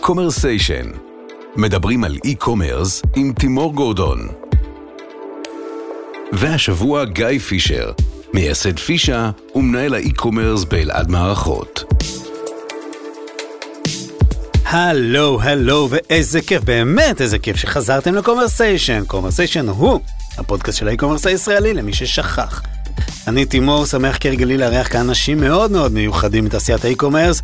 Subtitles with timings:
[0.00, 0.86] קומרסיישן.
[1.56, 4.28] מדברים על e-commerce עם תימור גורדון.
[6.32, 7.92] והשבוע גיא פישר,
[8.34, 11.84] מייסד FISHA ומנהל ה e-commerce באלעד מערכות.
[14.64, 19.04] הלו, הלו, ואיזה כיף, באמת איזה כיף שחזרתם לקומרסיישן.
[19.06, 20.00] קומרסיישן הוא
[20.38, 22.62] הפודקאסט של ה e-commerce הישראלי, למי ששכח.
[23.26, 27.42] אני תימור, שמח כהרגלי לארח כאן אנשים מאוד מאוד מיוחדים מתעשיית ה e-commerce.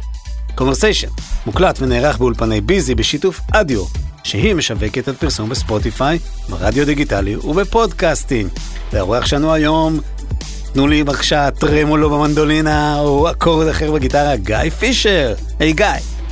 [0.57, 1.09] קומרסיישן
[1.46, 3.84] מוקלט ונערך באולפני ביזי בשיתוף אדיו,
[4.23, 8.48] שהיא משווקת את פרסום בספוטיפיי, ברדיו דיגיטלי ובפודקאסטים.
[8.92, 10.00] והאורח שלנו היום,
[10.73, 15.34] תנו לי בבקשה טרמולו במנדולינה או אקורד אחר בגיטרה, גיא פישר.
[15.59, 15.87] היי גיא.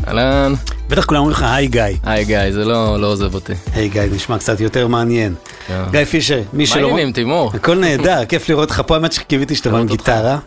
[0.09, 0.54] אהלן.
[0.88, 1.82] בטח כולם אומרים לך היי גיא.
[2.02, 3.52] היי גיא, זה לא, לא עוזב אותי.
[3.74, 5.34] היי גיא, נשמע קצת יותר מעניין.
[5.66, 5.82] כן.
[5.91, 6.88] גיא פישר, מי מה שלא...
[6.88, 7.51] העניינים, תימור?
[7.54, 10.12] הכל נהדר, כיף לראות אותך פה, האמת שקיוויתי שתבוא עם לראות אותך.
[10.12, 10.38] גיטרה.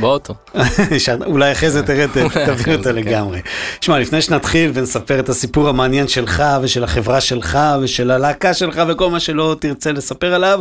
[0.00, 0.34] באוטו.
[1.26, 2.16] אולי אחרי זה תראה, ת-
[2.48, 2.94] תביא אותה כן.
[2.94, 3.40] לגמרי.
[3.80, 9.10] שמע, לפני שנתחיל ונספר את הסיפור המעניין שלך ושל החברה שלך ושל הלהקה שלך וכל
[9.10, 10.60] מה שלא תרצה לספר עליו,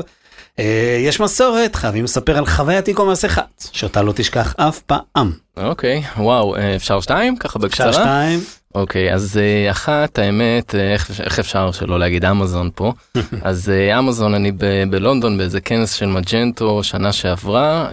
[0.60, 5.32] אה, יש מסורת, חייבים לספר על חוויית אי-קומרס אחד, שאותה לא תשכח אף פעם.
[5.58, 7.38] אוקיי, וואו, אה, אפשר שתיים?
[7.38, 7.94] ככה אפשר בקצרה?
[7.94, 8.40] שתיים,
[8.76, 12.94] אוקיי, אז אה, אחת, האמת, אה, איך, איך אפשר שלא להגיד אמזון פה?
[13.42, 17.90] אז אה, אמזון, אני ב- בלונדון באיזה כנס של מג'נטו שנה שעברה,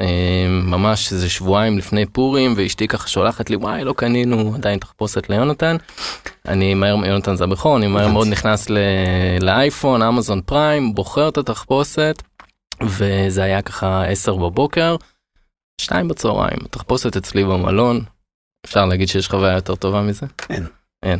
[0.48, 5.76] ממש איזה שבועיים לפני פורים, ואשתי ככה שולחת לי, וואי, לא קנינו עדיין תחפושת ליונתן.
[6.48, 8.78] אני מהר, יונתן זה הבכור, אני מהר מאוד נכנס ל-
[9.40, 12.22] לאייפון, אמזון פריים, בוחר את התחפושת,
[12.82, 14.96] וזה היה ככה 10 בבוקר,
[15.80, 18.00] 2 בצהריים, תחפושת אצלי במלון,
[18.66, 20.26] אפשר להגיד שיש חוויה יותר טובה מזה?
[20.50, 20.66] אין.
[21.02, 21.18] אין.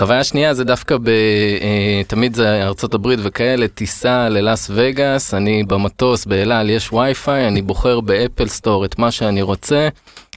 [0.00, 1.08] חוויה שנייה זה דווקא ב...
[1.08, 7.48] אה, תמיד זה ארצות הברית וכאלה, טיסה ללאס וגאס, אני במטוס באל על יש וי-פיי,
[7.48, 9.88] אני בוחר באפל סטור את מה שאני רוצה,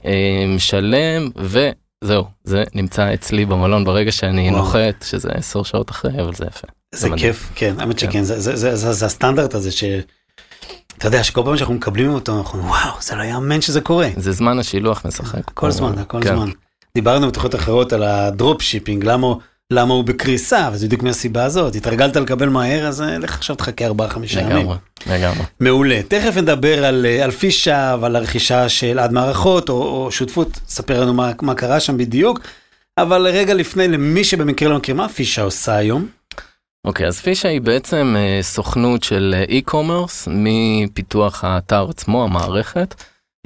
[0.04, 4.62] אה, משלם וזהו, זה נמצא אצלי במלון ברגע שאני וואו.
[4.62, 6.66] נוחת, שזה 10 שעות אחרי, אבל זה יפה.
[6.94, 7.20] זה מדהים.
[7.32, 8.06] כיף, כן, האמת כן.
[8.10, 9.84] שכן, זה- זה- זה זה- זה הסטנדרט הזה ש...
[10.98, 14.08] אתה יודע שכל פעם שאנחנו מקבלים אותו, אנחנו וואו, זה לא יאמן שזה קורה.
[14.16, 15.50] זה זמן השילוח משחק.
[15.54, 16.34] כל זמן, כל כן.
[16.36, 16.50] זמן.
[16.94, 19.34] דיברנו בתוכניות אחרות על ה drop shipping, למה,
[19.70, 21.74] למה הוא בקריסה, וזה בדיוק מהסיבה הזאת.
[21.74, 23.90] התרגלת לקבל מהר, אז אה, לך עכשיו תחכה 4-5
[24.40, 24.56] ימים.
[24.56, 24.76] לגמרי,
[25.06, 25.44] לגמרי.
[25.60, 26.00] מעולה.
[26.08, 31.00] תכף נדבר על, אה, על פישה ועל הרכישה של עד מערכות או, או שותפות, ספר
[31.00, 32.40] לנו מה, מה קרה שם בדיוק.
[32.98, 36.06] אבל רגע לפני, למי שבמקרה לא מכיר, מה פישה עושה היום?
[36.86, 42.94] אוקיי, אז פישה היא בעצם אה, סוכנות של אה, e-commerce מפיתוח האתר עצמו, המערכת,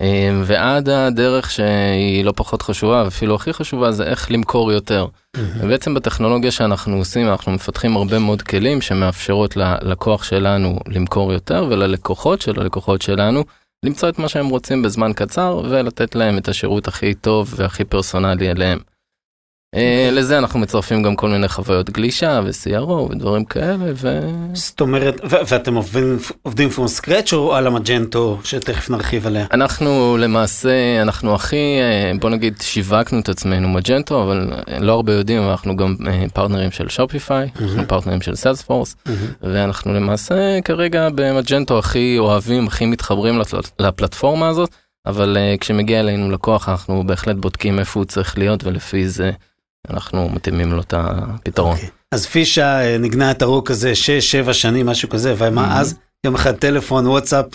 [0.01, 5.07] אה, ועד הדרך שהיא לא פחות חשובה, ואפילו הכי חשובה, זה איך למכור יותר.
[5.37, 12.43] ובעצם בטכנולוגיה שאנחנו עושים, אנחנו מפתחים הרבה מאוד כלים שמאפשרות ללקוח שלנו למכור יותר, וללקוחות
[12.43, 13.45] של הלקוחות שלנו
[13.85, 18.51] למצוא את מה שהם רוצים בזמן קצר, ולתת להם את השירות הכי טוב והכי פרסונלי
[18.51, 18.79] אליהם.
[19.77, 24.21] אה, לזה אנחנו מצרפים גם כל מיני חוויות גלישה ו-CRO ודברים כאלה, ו...
[24.55, 29.47] זאת אומרת, ואתם עובדים, עובדים from scratch או על המג'נטו, שתכף נרחיב עליה?
[29.53, 35.13] אנחנו למעשה, אנחנו הכי, אה, בוא נגיד, שיווקנו את עצמנו מג'נטו, אבל אה, לא הרבה
[35.13, 35.97] יודעים, אנחנו גם
[36.33, 38.97] פרטנרים של שופיפיי, אנחנו פרטנרים של סיילספורס,
[39.43, 44.71] ואנחנו למעשה כרגע במג'נטו הכי אוהבים, הכי מתחברים לפלט- לפלטפורמה הזאת,
[45.07, 49.31] אבל אה, כשמגיע אלינו לקוח אנחנו בהחלט בודקים איפה הוא צריך להיות, ולפי זה
[49.91, 51.73] אנחנו מתאימים לו את הפתרון.
[51.73, 51.89] אוקיי.
[52.13, 53.93] אז פישה אה, נגנה את הרוק הזה
[54.49, 55.81] 6-7 שנים, משהו כזה, ומה Mhm.
[55.81, 55.95] אז?
[56.25, 57.47] יום אחד טלפון, וואטסאפ,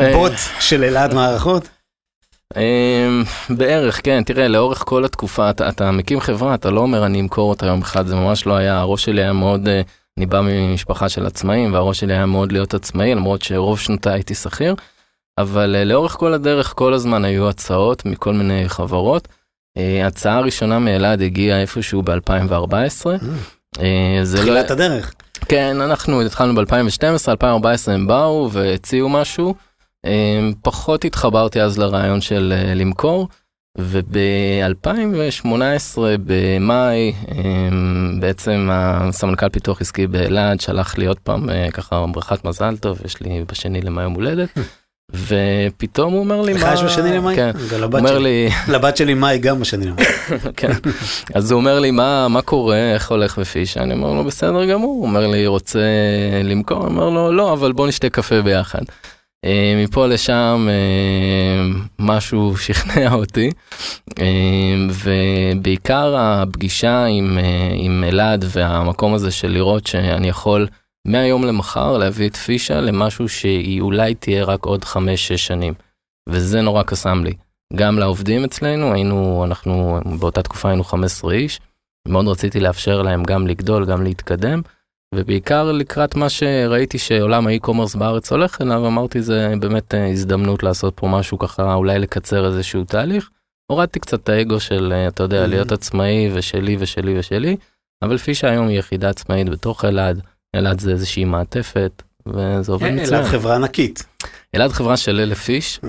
[0.00, 1.68] אה, בוט של אלעד מערכות?
[2.56, 7.20] אמ, בערך כן תראה לאורך כל התקופה אתה, אתה מקים חברה אתה לא אומר אני
[7.20, 9.80] אמכור אותה יום אחד זה ממש לא היה הראש שלי היה מאוד אה,
[10.18, 14.34] אני בא ממשפחה של עצמאים והראש שלי היה מאוד להיות עצמאי למרות שרוב שנותיי הייתי
[14.34, 14.74] שכיר.
[15.38, 19.28] אבל אה, לאורך כל הדרך כל הזמן היו הצעות מכל מיני חברות.
[19.76, 23.06] אה, הצעה הראשונה מאלעד הגיעה איפשהו ב-2014.
[24.22, 25.14] זה לא, תחילת הדרך.
[25.48, 29.54] כן, אנחנו התחלנו ב-2012, 2014 הם באו והציעו משהו.
[30.62, 33.28] פחות התחברתי אז לרעיון של אה, למכור,
[33.78, 35.46] וב-2018
[36.24, 37.12] במאי
[38.20, 43.20] בעצם הסמנכ"ל פיתוח עסקי באלעד שלח לי עוד פעם אה, ככה ברכת מזל טוב, יש
[43.20, 44.48] לי בשני למאי יום הולדת,
[45.10, 46.74] ופתאום הוא אומר לי לך מה...
[46.74, 47.36] יש בשני למאי?
[47.36, 48.18] כן, הוא אומר.
[48.18, 48.48] לי...
[48.72, 50.04] לבת שלי מאי גם בשני למאי.
[50.56, 50.72] כן.
[51.34, 55.02] אז הוא אומר לי מה קורה איך הולך בפישה אני אומר לו בסדר גמור הוא
[55.02, 55.80] אומר לי רוצה
[56.44, 58.82] למכור אני אומר לו לא אבל בוא נשתה קפה ביחד.
[59.44, 63.50] אה, מפה לשם אה, משהו שכנע אותי
[64.20, 64.24] אה,
[64.90, 67.04] ובעיקר הפגישה
[67.74, 70.66] עם אלעד והמקום הזה של לראות שאני יכול
[71.06, 74.96] מהיום למחר להביא את פישה למשהו שהיא אולי תהיה רק עוד 5-6
[75.36, 75.74] שנים
[76.28, 77.32] וזה נורא קסם לי.
[77.76, 81.60] גם לעובדים אצלנו היינו אנחנו באותה תקופה היינו 15 איש
[82.08, 84.62] מאוד רציתי לאפשר להם גם לגדול, גם להתקדם,
[85.14, 90.92] ובעיקר לקראת מה שראיתי שעולם האי-קומרס בארץ הולך אליו, אמרתי זה באמת אה, הזדמנות לעשות
[90.96, 93.30] פה משהו ככה, אולי לקצר איזשהו תהליך.
[93.70, 95.48] הורדתי קצת את האגו של, אה, אתה יודע, Mhm.
[95.48, 97.56] להיות עצמאי ושלי ושלי ושלי,
[98.02, 100.20] אבל פישה היום היא יחידה עצמאית בתוך אלעד,
[100.54, 103.14] אלעד זה איזושהי מעטפת, וזה עובד מצוין.
[103.14, 104.04] אלעד חברה ענקית.
[104.54, 105.86] אלעד חברה של אלף איש, Mm.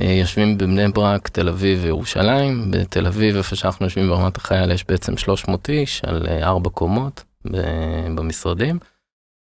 [0.00, 2.70] אה, יושבים בבני ברק, תל אביב וירושלים.
[2.70, 7.24] בתל אביב, איפה שאנחנו יושבים ברמת החייל, יש בעצם 300 איש על אה, ארבע קומות
[8.14, 8.78] במשרדים.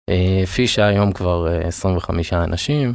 [0.09, 2.93] אה, פישה היום כבר אה, 25 אנשים,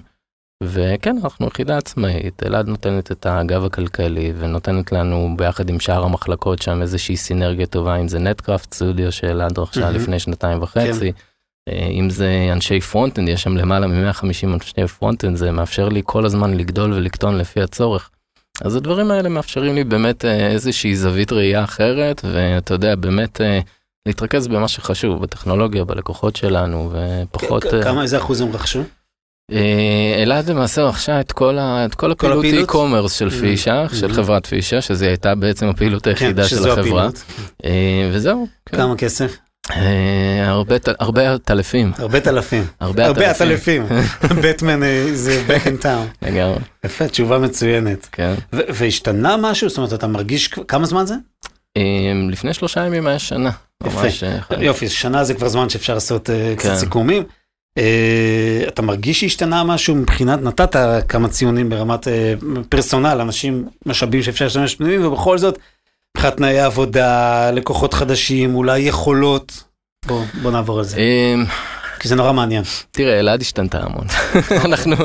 [0.65, 2.43] וכן, אנחנו יחידה עצמאית.
[2.43, 7.97] אלעד נותנת את הגב הכלכלי ונותנת לנו ביחד עם שאר המחלקות שם איזושהי סינרגיה טובה,
[7.97, 9.91] אם זה נטקראפט סטודיו שאלעד רכשה.
[9.91, 11.07] לפני שנתיים וחצי.
[11.07, 11.32] אה,
[11.71, 14.25] אם זה אנשי frontend, יש שם למעלה מ-150
[14.55, 18.11] אנשי frontend, זה מאפשר לי כל הזמן לגדול ולקטון לפי הצורך.
[18.65, 23.61] אז הדברים האלה מאפשרים לי באמת אה, איזושהי זווית ראייה אחרת, ואתה יודע, באמת אה,
[24.07, 27.67] להתרכז במה שחשוב, בטכנולוגיה, בלקוחות שלנו, ופחות...
[27.67, 28.83] אה, כמה, איזה אחוז הם רכשו?
[29.53, 33.41] אה, אלעד למעשה רכשה את כל, ה, את כל הפעילות e-commerce של Mhm.
[33.41, 34.15] פישה, של Mhm.
[34.15, 36.79] חברת פישה, שזו הייתה בעצם הפעילות היחידה של כן, החברה.
[36.81, 37.23] הפעילות.
[37.65, 38.47] אה, וזהו.
[38.67, 38.77] כן.
[38.77, 39.37] כמה כסף?
[39.71, 41.93] אה, הרבה הרבה אלפים.
[41.99, 42.65] הרבה אלפים.
[42.81, 43.07] הרבה.
[43.41, 43.87] אלפים.
[44.43, 46.27] בטמן אה, זה back in town.
[46.27, 48.09] לגמרי, יפה, תשובה מצוינת.
[48.13, 48.35] כן.
[48.53, 49.69] והשתנה משהו?
[49.69, 51.15] זאת אומרת, אתה מרגיש, כמה זמן זה?
[51.77, 51.83] אה,
[52.31, 53.51] לפני שלושה ימים היה שנה.
[54.59, 56.77] יופי, שנה זה כבר זמן שאפשר לעשות קצת כן.
[56.77, 57.23] סיכומים.
[58.69, 60.77] אתה מרגיש שהשתנה משהו מבחינת, נתת
[61.09, 62.09] כמה ציונים ברמת
[62.69, 65.59] פרסונל, אנשים, משאבים שאפשר להשתמש פנימיים, ובכל זאת,
[66.17, 69.65] מבחינת תנאי עבודה, לקוחות חדשים, אולי יכולות.
[70.07, 71.35] בוא, בוא נעבור על זה, אה,
[72.01, 72.65] כי זה נורא מעניין.
[72.91, 74.07] תראה, אלעד השתנתה המון.
[74.67, 74.97] אנחנו,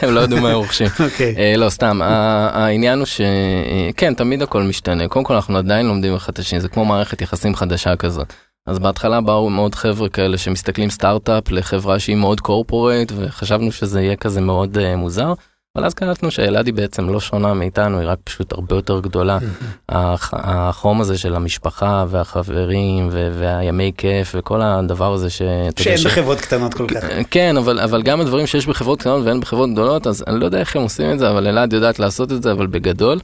[0.00, 0.86] הם לא ידעו מה הם רוכשים.
[1.04, 1.34] אוקיי.
[1.38, 5.08] אה, לא, סתם, העניין הוא שכן, תמיד הכל משתנה.
[5.08, 8.32] קודם כל, אנחנו עדיין לומדים אחד את השני, זה כמו מערכת יחסים חדשה כזאת.
[8.66, 14.16] אז בהתחלה באו מאוד חבר'ה כאלה שמסתכלים סטארט-אפ לחברה שהיא מאוד קורפורייט, וחשבנו שזה יהיה
[14.16, 15.32] כזה מאוד uh, מוזר.
[15.76, 19.38] אבל אז קלטנו שאלעד היא בעצם לא שונה מאיתנו, היא רק פשוט הרבה יותר גדולה.
[19.88, 25.42] הח- החום הזה של המשפחה והחברים ו- והימי כיף וכל הדבר הזה ש...
[25.78, 27.04] שאין ש- בחברות קטנות כל כך.
[27.30, 30.58] כן, אבל, אבל גם הדברים שיש בחברות קטנות ואין בחברות גדולות, אז אני לא יודע
[30.60, 33.18] איך הם עושים את זה, אבל אלעד יודעת לעשות את זה, אבל בגדול.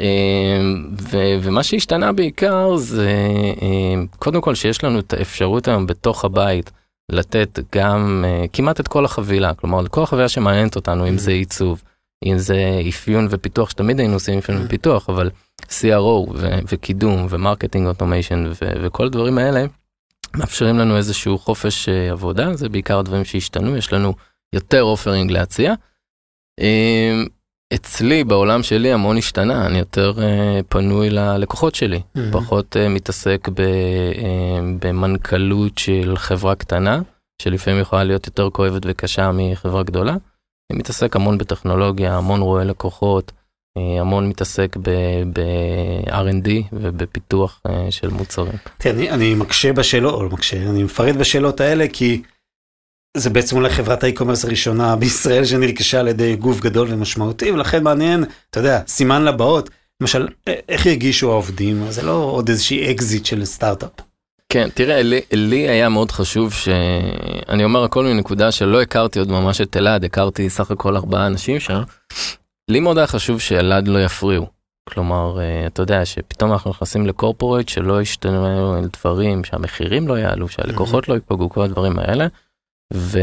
[0.00, 0.04] אה,
[1.00, 3.08] ו, ומה שהשתנה בעיקר זה
[3.62, 3.66] אה,
[4.18, 6.70] קודם כל שיש לנו את האפשרות היום בתוך הבית
[7.12, 11.82] לתת גם אה, כמעט את כל החבילה, כלומר כל החבילה שמעניינת אותנו, אם זה עיצוב,
[12.24, 15.30] אם זה אפיון ופיתוח, שתמיד היינו עושים אפיון ופיתוח, אבל
[15.62, 18.44] CRO ו- וקידום ו marketing automation
[18.82, 19.64] וכל הדברים האלה.
[20.36, 24.14] מאפשרים לנו איזשהו חופש אה, עבודה, זה בעיקר הדברים שהשתנו, יש לנו
[24.52, 25.74] יותר offering להציע.
[27.74, 32.00] אצלי, בעולם שלי, המון השתנה, אני יותר אה, פנוי ללקוחות שלי,
[32.32, 37.00] פחות אה, מתעסק ב, אה, במנכ"לות של חברה קטנה,
[37.42, 40.12] שלפעמים יכולה להיות יותר כואבת וקשה מחברה גדולה.
[40.72, 43.32] אני מתעסק המון בטכנולוגיה, המון רואה לקוחות,
[44.00, 44.76] המון מתעסק
[45.32, 47.60] ב-R&D ובפיתוח
[47.90, 48.52] של מוצרים.
[48.78, 52.22] תראה, אני, אני מקשה בשאלות, או לא מקשה, אני מפרט בשאלות האלה כי
[53.16, 57.82] זה בעצם אולי חברת ה e-commerce הראשונה בישראל שנרכשה על ידי גוף גדול ומשמעותי, ולכן
[57.82, 59.70] מעניין, אתה יודע, סימן לבאות,
[60.00, 60.28] למשל,
[60.68, 63.90] איך הרגישו העובדים, זה לא עוד איזושהי אקזיט של סטארט-אפ.
[64.48, 69.60] כן, תראה, לי, לי היה מאוד חשוב שאני אומר הכל מנקודה שלא הכרתי עוד ממש
[69.60, 71.82] את אלעד, הכרתי סך הכל ארבעה אנשים שם.
[72.70, 74.46] לי מאוד היה חשוב שאלעד לא יפריעו.
[74.88, 80.48] כלומר, אה, אתה יודע שפתאום אנחנו נכנסים ל corporate שלא ישתנו דברים, שהמחירים לא יעלו,
[80.48, 82.26] שהלקוחות לא ייפגעו, כל הדברים האלה.
[82.92, 83.18] ו-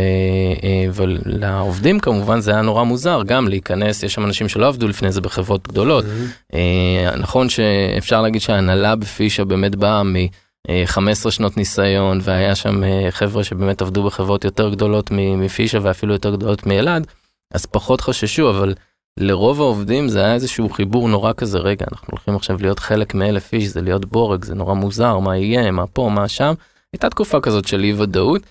[0.64, 5.12] אה, ולעובדים כמובן זה היה נורא מוזר גם להיכנס, יש שם אנשים שלא עבדו לפני
[5.12, 6.06] זה בחברות גדולות.
[6.54, 13.44] אה, נכון שאפשר להגיד שההנהלה בפישה באמת באה מ-15 שנות ניסיון והיה שם אה, חבר'ה
[13.44, 17.08] שבאמת עבדו בחברות יותר גדולות מפישה ואפילו יותר גדולות מאלעד,
[17.54, 18.74] אז פחות חששו, אבל
[19.20, 23.54] לרוב העובדים זה היה איזשהו חיבור נורא כזה, רגע, אנחנו הולכים עכשיו להיות חלק מאלף
[23.54, 26.54] איש, זה להיות בורג, זה נורא מוזר, מה יהיה, מה פה, מה שם.
[26.94, 28.42] הייתה תקופה כזאת של אי ודאות,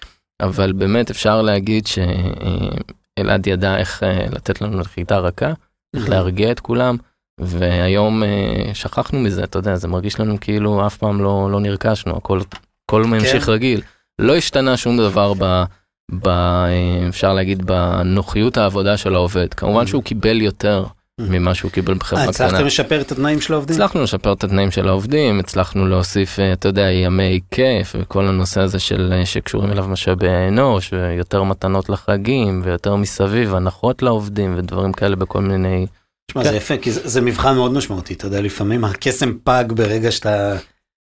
[0.40, 5.52] אבל באמת אפשר להגיד שאלעד ידע איך אה, לתת לנו נחיתה רכה,
[5.96, 6.96] איך להרגיע את כולם,
[7.40, 12.16] והיום אה, שכחנו מזה, אתה יודע, זה מרגיש לנו כאילו אף פעם לא, לא נרכשנו,
[12.16, 12.40] הכל,
[12.84, 13.82] הכל ממשיך רגיל.
[14.18, 15.62] לא השתנה שום דבר ב...
[16.12, 16.28] ב...
[16.28, 19.54] אה, אפשר להגיד בנוחיות העבודה של העובד.
[19.54, 20.84] כמובן שהוא קיבל יותר
[21.28, 22.46] ממה שהוא קיבל אה, בחברה קטנה.
[22.46, 23.76] הצלחתם לשפר את התנאים של העובדים?
[23.76, 28.60] הצלחנו לשפר את התנאים של העובדים, הצלחנו להוסיף, אה, אתה יודע, ימי כיף וכל הנושא
[28.60, 34.92] הזה של, אה, שקשורים אליו משאבי האנוש, ויותר מתנות לחגים, ויותר מסביב, הנחות לעובדים ודברים
[34.92, 35.86] כאלה בכל מיני...
[36.30, 40.10] תשמע, זה יפה, כי זה, זה מבחן מאוד משמעותי, אתה יודע, לפעמים הקסם פג ברגע
[40.10, 40.56] שאתה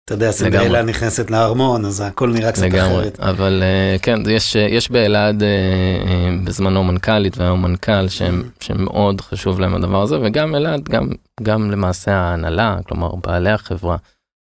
[0.08, 3.20] אתה יודע, סינדרלה נכנסת לארמון, אז הכל נראה קצת לגמרי, אחרת.
[3.20, 9.60] אבל אה, כן, יש, יש באלעד אה, אה, בזמנו מנכ"לית והיום מנכ"ל שהם, שמאוד חשוב
[9.60, 11.08] להם הדבר הזה, וגם אלעד, גם,
[11.42, 13.96] גם למעשה ההנהלה, כלומר בעלי החברה.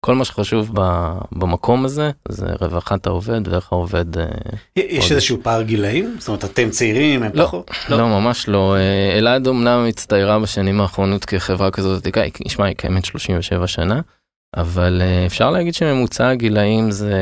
[0.06, 4.18] כל מה שחשוב ב, במקום הזה זה רווחת העובד ואיך העובד.
[4.18, 4.24] אה,
[4.76, 5.12] יש עוד.
[5.12, 6.16] איזשהו פער גילאים?
[6.18, 7.70] זאת אומרת, אתם צעירים, הם לא, פחות?
[7.88, 8.76] לא, ממש לא.
[8.76, 14.00] אה, אלעד אמנם הצטיירה בשנים האחרונות כחברה כזאת היא- נשמע, היא קיימת 37 שנה,
[14.56, 17.14] אבל אה, אפשר להגיד שממוצע הגילאים זה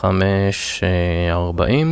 [0.00, 0.02] 25-40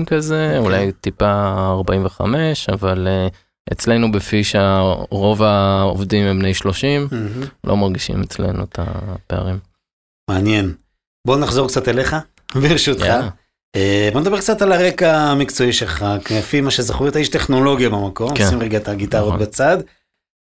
[0.06, 0.58] כזה, אוקיי.
[0.58, 3.28] אולי טיפה 45, אבל אה,
[3.72, 4.80] אצלנו בפישה
[5.10, 7.28] רוב העובדים הם בני 30, מהמם.
[7.64, 9.58] לא מרגישים אצלנו את הפערים.
[10.30, 10.72] מעניין.
[11.26, 12.16] בוא נחזור קצת אליך,
[12.62, 13.06] ברשותך.
[13.76, 18.34] אה, בוא נדבר קצת על הרקע המקצועי שלך, כפי מה שזכור, אתה איש טכנולוגיה במקום,
[18.34, 18.48] כן.
[18.48, 19.46] שים רגע את הגיטרות נכון.
[19.46, 19.78] בצד.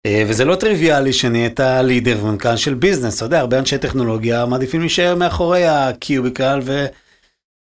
[0.05, 4.81] אה, וזה לא טריוויאלי שנהיית לידר ומנכ"ל של ביזנס, אתה יודע, הרבה אנשי טכנולוגיה מעדיפים
[4.81, 6.85] להישאר מאחורי הקיוביקל ו...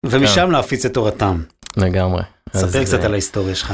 [0.06, 1.42] ומשם להפיץ את תורתם.
[1.76, 2.22] לגמרי.
[2.56, 3.72] ספר קצת אה, על ההיסטוריה שלך.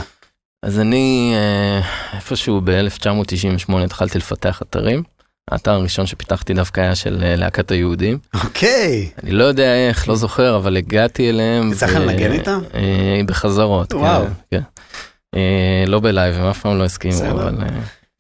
[0.63, 1.81] אז אני אה,
[2.17, 5.03] איפשהו ב-1998 התחלתי לפתח אתרים.
[5.51, 8.19] האתר הראשון שפיתחתי דווקא היה של להקת היהודים.
[8.45, 11.73] אוקיי, אני לא יודע איך, לא זוכר, אבל הגעתי אליהם.
[11.73, 12.61] יצא לך לנגן איתם?
[13.27, 14.25] בחזרות, וואו.
[14.25, 14.31] כן.
[14.51, 14.61] כן.
[15.35, 17.31] אה, לא בלייב, הם אף פעם לא הסכימו.
[17.31, 17.55] אבל...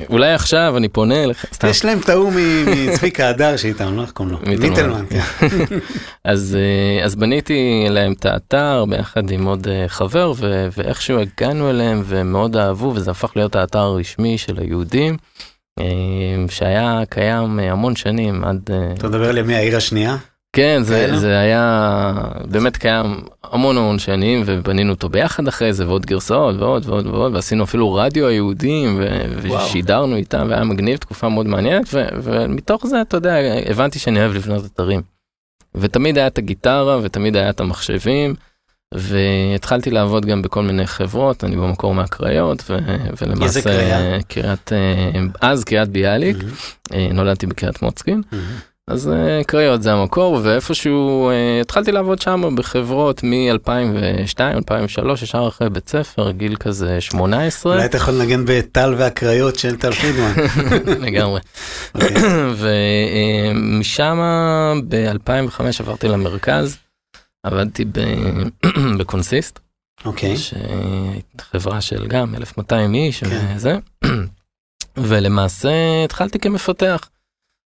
[0.08, 1.46] אולי עכשיו אני פונה אליך.
[1.70, 2.32] יש להם את ההוא
[2.66, 4.38] מצביקה הדר שאיתם, לא איך קוראים לו?
[4.68, 5.04] מיטלמן.
[5.10, 5.20] כן.
[6.24, 10.32] אז, אה, אז בניתי להם את האתר ביחד עם עוד אה, חבר,
[10.76, 15.16] ואיכשהו הגענו אליהם ומאוד אהבו, וזה הפך להיות האתר הרשמי של היהודים,
[15.80, 15.84] אה,
[16.48, 18.70] שהיה קיים המון שנים עד...
[18.98, 20.16] אתה מדבר לי מהעיר השנייה?
[20.52, 21.18] כן, זה?
[21.18, 22.14] זה היה
[22.44, 27.34] באמת קיים המון המון שנים, ובנינו אותו ביחד אחרי זה, ועוד גרסאות, ועוד ועוד ועוד,
[27.34, 29.00] ועשינו אפילו רדיו היהודים.
[29.42, 31.84] ושידרנו איתם, והיה מגניב, תקופה מאוד מעניינת,
[32.22, 33.34] ומתוך זה, אתה יודע,
[33.66, 35.02] הבנתי שאני אוהב לבנות אתרים.
[35.74, 38.34] ותמיד היה את הגיטרה, ותמיד היה את המחשבים,
[38.94, 42.78] והתחלתי לעבוד גם בכל מיני חברות, אני במקור מהקריות, ו-
[43.20, 43.60] ולמעשה...
[44.28, 46.36] קריית, אה, אז קריית ביאליק,
[46.92, 48.22] אה, נולדתי בקריית מוצקין.
[48.90, 55.70] אז אה, קריות זה המקור ואיפשהו אה, התחלתי לעבוד שם בחברות מ-2002 2003 ישר אחרי
[55.70, 60.32] בית ספר גיל כזה 18 אולי אתה יכול לנגן בטל והקריות של טל פרידמן.
[61.06, 61.40] לגמרי
[61.94, 62.16] אוקיי.
[62.56, 64.18] ומשם
[64.88, 66.76] ב-2005 עברתי למרכז
[67.42, 67.84] עבדתי
[68.98, 69.58] בקונסיסט
[70.04, 70.34] אוקיי.
[70.56, 73.54] אה, חברה של גם 1200 איש כן.
[73.56, 73.78] וזה
[74.96, 77.08] ולמעשה התחלתי כמפתח.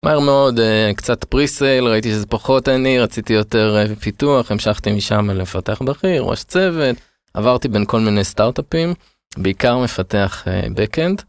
[0.06, 5.30] מהר מאוד אה, קצת פריסייל ראיתי שזה פחות אני רציתי יותר אה, פיתוח המשכתי משם
[5.30, 6.96] לפתח בכיר ראש צוות
[7.34, 8.94] עברתי בין כל מיני סטארט-אפים
[9.38, 10.44] בעיקר מפתח
[10.76, 11.22] בקאנד.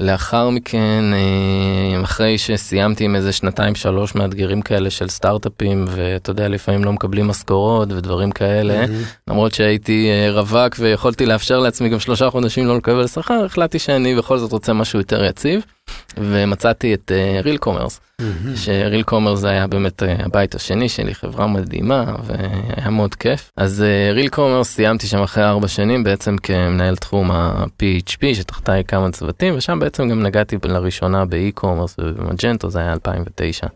[0.00, 6.48] לאחר מכן אה, אחרי שסיימתי עם איזה שנתיים שלוש מאתגרים כאלה של סטארט-אפים ואתה יודע
[6.48, 8.86] לפעמים לא מקבלים משכורות ודברים כאלה.
[8.86, 9.02] מהמם.
[9.28, 14.16] למרות שהייתי אה, רווק ויכולתי לאפשר לעצמי גם שלושה חודשים לא לקבל שכר, החלטתי שאני
[14.16, 15.64] בכל זאת רוצה משהו יותר יציב,
[16.16, 17.12] ומצאתי את
[17.44, 18.00] ריל קומרס.
[18.56, 23.50] שריל קומרס היה באמת אה, הבית השני שלי, חברה מדהימה, והיה מאוד כיף.
[23.56, 29.54] אז ריל קומרס סיימתי שם אחרי ארבע שנים בעצם כמנהל תחום ה-PHP, שתחתיי כמה צוותים,
[29.56, 33.66] ושם בעצם גם נגעתי לראשונה ב e-commerce ובמג'נטו, זה היה 2009.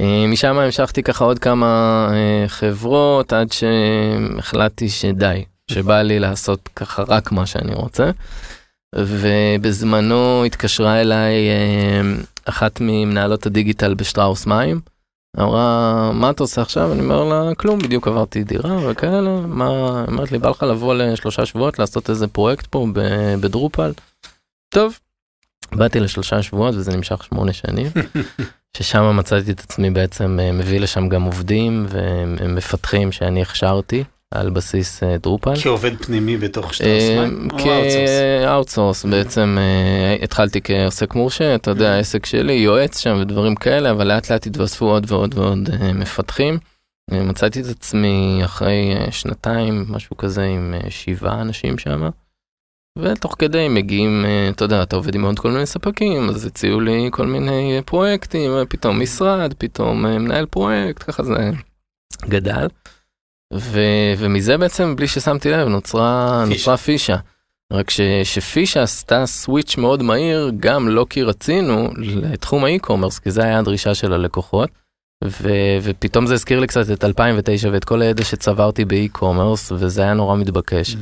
[0.00, 1.66] אה, משם המשכתי ככה עוד כמה
[2.12, 8.10] אה, חברות עד שהחלטתי שדי, שבא לי לעשות ככה רק מה שאני רוצה.
[8.94, 12.00] ובזמנו התקשרה אליי אה,
[12.44, 14.80] אחת ממנהלות הדיגיטל בשטראוס מים.
[15.40, 20.06] אמרה מה אתה עושה עכשיו אני אומר לה כלום בדיוק עברתי דירה וכאלה מה היא
[20.08, 22.86] אומרת לי בא לך לבוא לשלושה שבועות לעשות איזה פרויקט פה
[23.40, 23.92] בדרופל.
[24.68, 24.98] טוב.
[25.72, 27.86] באתי לשלושה שבועות וזה נמשך שמונה שנים.
[28.76, 34.04] ששם מצאתי את עצמי בעצם אה, מביא לשם גם עובדים ומפתחים שאני הכשרתי
[34.40, 35.54] על בסיס אה, דרופל.
[35.62, 37.26] כעובד פנימי בתוך שטר אה?
[37.58, 44.06] כאוטסורס בעצם אה, התחלתי כעוסק מורשה אתה יודע העסק שלי יועץ שם ודברים כאלה אבל
[44.06, 46.58] לאט לאט התווספו עוד ועוד ועוד מפתחים.
[47.10, 52.08] מצאתי את עצמי אחרי שנתיים משהו כזה עם שבעה אנשים שם.
[52.98, 57.08] ותוך כדי מגיעים אתה יודע אתה עובד עם עוד כל מיני ספקים אז הציעו לי
[57.12, 61.50] כל מיני פרויקטים פתאום משרד פתאום מנהל פרויקט ככה זה
[62.28, 62.66] גדל.
[63.54, 63.80] ו,
[64.18, 66.54] ומזה בעצם בלי ששמתי לב נוצרה פישה.
[66.54, 67.16] נוצרה פישה.
[67.72, 73.30] רק ש, שפישה עשתה switch מאוד מהיר גם לא כי רצינו לתחום ה e-commerce כי
[73.30, 74.70] זה היה הדרישה של הלקוחות.
[75.24, 75.50] ו,
[75.82, 80.14] ופתאום זה הזכיר לי קצת את 2009 ואת כל הידע שצברתי ב e-commerce וזה היה
[80.14, 80.96] נורא מתבקש.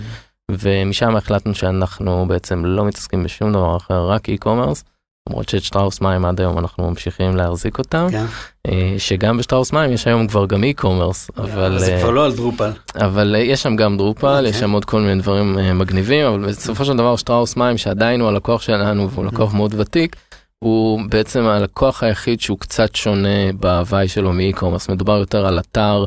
[0.51, 4.85] ומשם החלטנו שאנחנו בעצם לא מתעסקים בשום דבר אחר רק e-commerce
[5.29, 8.25] למרות שאת שטראוס מים עד היום אנחנו ממשיכים להחזיק אותם, כן.
[8.67, 11.79] אה, שגם בשטראוס מים יש היום כבר גם e-commerce, אבל...
[11.79, 12.71] זה אה, כבר לא על דרופל.
[12.95, 14.49] אבל אה, יש שם גם דרופל, אוקיי.
[14.49, 18.21] יש שם עוד כל מיני דברים אה, מגניבים, אבל בסופו של דבר שטראוס מים, שעדיין
[18.21, 20.17] הוא הלקוח שלנו והוא לקוח מאוד ותיק,
[20.59, 26.05] הוא בעצם הלקוח היחיד שהוא קצת שונה בהוויה שלו מ-e-commerce, מדובר יותר על אתר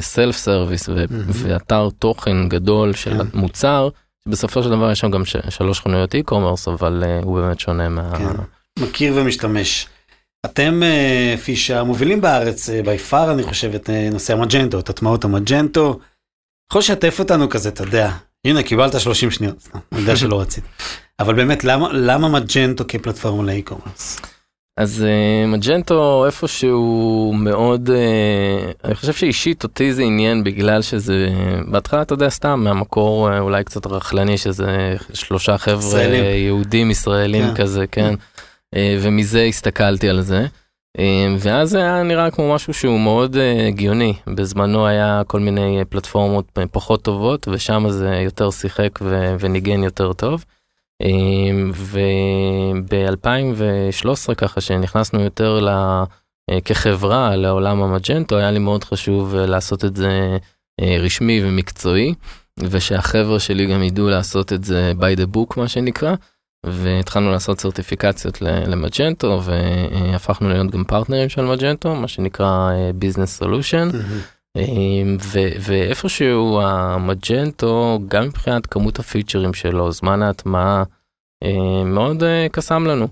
[0.00, 0.88] self service
[1.28, 3.38] ואתר תוכן גדול של כן.
[3.38, 3.88] מוצר,
[4.28, 8.18] בסופו של דבר יש שם גם שלוש חנויות e-commerce, אבל אה, הוא באמת שונה מה...
[8.18, 8.42] כן.
[8.78, 9.86] מכיר ומשתמש.
[10.46, 15.24] אתם, אה, פישה, מובילים בארץ, by far, אני חושב, את אה, נושא המג'נטו, את הטמעות
[15.24, 15.98] המג'נטו.
[16.70, 18.10] יכול לשתף אותנו כזה, אתה יודע,
[18.46, 20.64] הנה, קיבלת 30 שניות, אני יודע שלא רצית.
[21.20, 24.20] אבל באמת, למה, למה מג'נטו כפלטפורמה ל e-commerce?
[24.76, 31.28] אז אה, מג'נטו איפשהו מאוד, אה, אני חושב שאישית אותי זה עניין בגלל שזה,
[31.66, 36.24] בהתחלה אתה יודע סתם מהמקור אה, אולי קצת רכלני שזה שלושה חבר'ה ישראלים.
[36.24, 37.54] יהודים ישראלים כן.
[37.54, 38.14] כזה, כן,
[38.74, 40.46] אה, ומזה הסתכלתי על זה.
[41.38, 43.36] ואז זה היה נראה כמו משהו שהוא מאוד
[43.68, 48.98] הגיוני, בזמנו היה כל מיני פלטפורמות פחות טובות ושם זה יותר שיחק
[49.40, 50.44] וניגן יותר טוב.
[51.74, 55.68] וב-2013 ככה שנכנסנו יותר ל...
[56.50, 60.38] אה, כחברה לעולם המג'נטו היה לי מאוד חשוב אה, לעשות את זה
[60.80, 62.14] אה, רשמי ומקצועי
[62.60, 66.14] ושהחבר'ה שלי גם ידעו לעשות את זה by the book מה שנקרא
[66.66, 72.70] והתחלנו לעשות סרטיפיקציות למג'נטו והפכנו להיות גם פרטנרים של מג'נטו מה שנקרא
[73.00, 73.46] business.
[73.46, 73.52] אמ,
[73.94, 74.20] ו-
[75.60, 80.82] ואיפשהו המג'נטו גם מבחינת כמות הפיצ'רים שלו זמן ההטמעה
[81.44, 83.08] אה, מאוד אה, קסם לנו.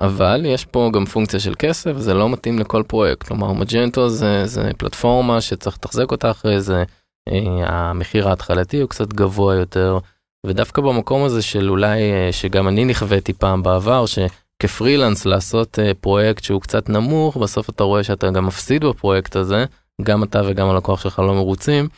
[0.00, 4.46] אבל יש פה גם פונקציה של כסף זה לא מתאים לכל פרויקט כלומר מג'נטו זה,
[4.46, 6.84] זה פלטפורמה שצריך לתחזק אותה אחרי זה
[7.28, 9.98] אה, המחיר ההתחלתי הוא קצת גבוה יותר
[10.46, 16.60] ודווקא במקום הזה של אולי אה, שגם אני נכוויתי פעם בעבר שכפרילנס לעשות פרויקט שהוא
[16.60, 19.64] קצת נמוך בסוף אתה רואה שאתה גם מפסיד בפרויקט הזה
[20.02, 21.88] גם אתה וגם הלקוח שלך לא מרוצים.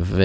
[0.00, 0.22] ו...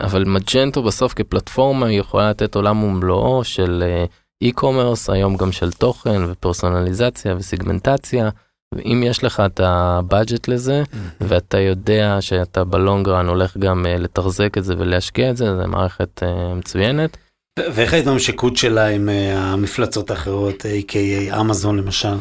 [0.00, 4.04] אבל מג'נטו בסוף כפלטפורמה היא יכולה לתת עולם ומלואו של אה,
[4.48, 8.28] e-commerce, היום גם של תוכן ופרסונליזציה וסיגמנטציה.
[8.74, 10.82] ואם יש לך את הבאג'ט לזה
[11.20, 16.22] ואתה יודע שאתה בלונגרן הולך גם אה, לתחזק את זה ולהשקיע את זה, זה מערכת
[16.22, 17.16] אה, מצוינת.
[17.58, 22.14] ואיך ההתממשקות שלה עם המפלצות האחרות, a.k.a אמזון למשל?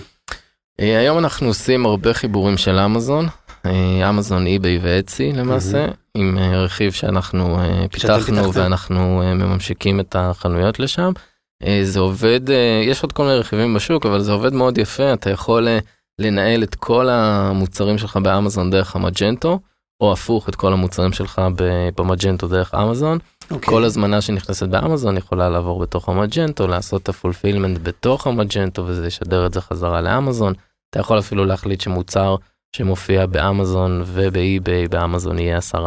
[0.79, 3.27] היום אנחנו עושים הרבה חיבורים של אמזון,
[4.09, 8.53] אמזון, אי-ביי ואצי למעשה, עם אה, רכיב שאנחנו אה, פיתחנו.
[8.53, 11.11] ואנחנו אה, מממשיקים את החנויות לשם.
[11.63, 15.13] אה, זה עובד, אה, יש עוד כל מיני רכיבים בשוק, אבל זה עובד מאוד יפה,
[15.13, 15.79] אתה יכול אה,
[16.19, 19.59] לנהל את כל המוצרים שלך באמזון דרך המג'נטו,
[20.01, 21.41] או הפוך, את כל המוצרים שלך
[21.95, 23.19] במג'נטו דרך אמזון.
[23.51, 23.73] אוקיי.
[23.73, 29.45] כל הזמנה שנכנסת באמזון יכולה לעבור בתוך המג'נטו, לעשות את הפולפילמנט בתוך המג'נטו וזה ישדר
[29.45, 30.53] את זה חזרה לאמזון.
[30.89, 32.35] אתה יכול אפילו להחליט שמוצר
[32.81, 35.77] שמופיע באמזון ובאי-ביי באמזון יהיה 10%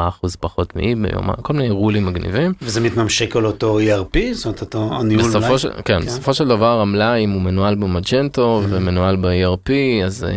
[0.40, 1.10] פחות מאי-ביי,
[1.42, 2.52] כל מיני רולים מגניבים.
[2.62, 4.18] וזה מתממשק על אותו ERP?
[4.32, 5.58] זאת אומרת, אותו בסופו אולי?
[5.58, 8.66] של, כן, בסופו של דבר המלאי אם הוא מנוהל במג'נטו Mhm.
[8.70, 9.70] ומנוהל ב-ERP
[10.04, 10.30] אז אה,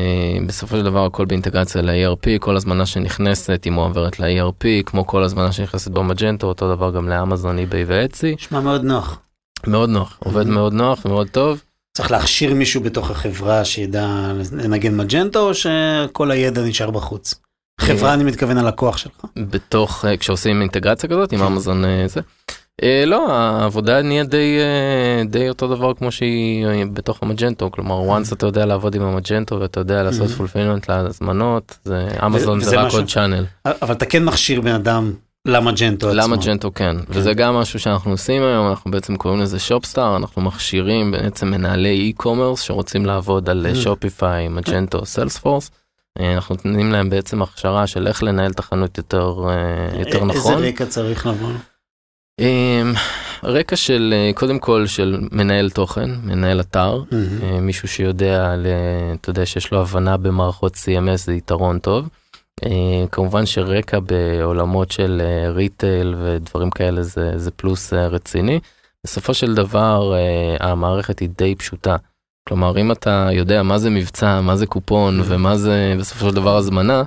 [0.48, 5.52] בסופו של דבר הכל באינטגרציה ל-ERP כל הזמנה שנכנסת היא מועברת ל-ERP כמו כל הזמנה
[5.52, 9.20] שנכנסת במג'נטו אותו דבר גם לאמזון אי-ביי ואצי נשמע מאוד נוח.
[9.68, 10.50] מאוד נוח עובד Mhm.
[10.50, 11.62] מאוד נוח ומאוד טוב.
[11.98, 14.08] צריך להכשיר מישהו בתוך החברה שידע
[14.52, 17.34] לנגן מג'נטו, או שכל הידע נשאר בחוץ?
[17.82, 19.26] חברה, אני מתכוון הלקוח שלך.
[19.38, 21.42] בתוך אה, כשעושים אינטגרציה כזאת עם.
[21.44, 22.22] אמזון אה, זה.
[22.84, 24.60] אה, לא העבודה נהיה די
[25.30, 29.80] די אותו דבר כמו שהיא בתוך המג'נטו כלומר once אתה יודע לעבוד עם המג'נטו ואתה
[29.80, 30.34] יודע לעשות Mhm.
[30.34, 33.46] fulfillment להזמנות זה אמזון זה רק עוד channel.
[33.66, 35.14] אבל אתה כן מכשיר בן אדם
[35.48, 36.22] למג'נטו עצמו.
[36.22, 41.12] למג'נטו כן וזה גם משהו שאנחנו עושים היום אנחנו בעצם קוראים לזה שופסטאר אנחנו מכשירים
[41.12, 43.66] בעצם מנהלי e-commerce שרוצים לעבוד על.
[43.76, 45.72] שופיפיי מג'נטו סיילספורס.
[46.20, 50.54] אנחנו נותנים להם בעצם הכשרה של איך לנהל את החנות יותר אה, יותר נכון.
[50.54, 51.50] איזה רקע צריך לבוא?
[52.40, 52.94] אמ,
[53.44, 57.04] רקע של אה, קודם כל של מנהל תוכן מנהל אתר.
[57.44, 58.56] אה, מישהו שיודע
[59.22, 62.08] אתה יודע שיש לו הבנה במערכות CMS זה יתרון טוב.
[62.66, 65.22] אה, כמובן שרקע בעולמות של
[65.56, 68.60] ריטייל ודברים כאלה זה זה פלוס אה, רציני.
[69.06, 71.96] בסופו של דבר אה, המערכת היא די פשוטה.
[72.48, 75.24] כלומר אם אתה יודע מה זה מבצע מה זה קופון Mhm.
[75.28, 77.04] ומה זה בסופו של דבר הזמנה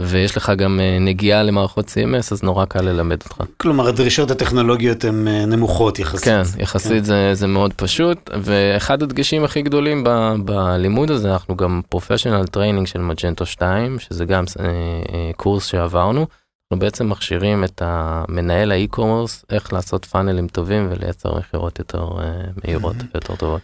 [0.00, 3.44] ויש לך גם אה, נגיעה למערכות CMS אז נורא קל ללמד אותך.
[3.56, 6.24] כלומר, הדרישות הטכנולוגיות הן אה, נמוכות יחסית.
[6.24, 11.80] כן, יחסית זה, זה מאוד פשוט, ואחד הדגשים הכי גדולים ב, בלימוד הזה, אנחנו גם
[11.88, 16.26] professional training של מג'נטו 2, שזה גם אה, אה, קורס שעברנו,
[16.64, 22.24] אנחנו בעצם מכשירים את המנהל ה e-commerce, איך לעשות funnelים טובים ולייצר מכירות יותר אה,
[22.64, 22.96] מהירות.
[23.14, 23.60] ויותר טובות.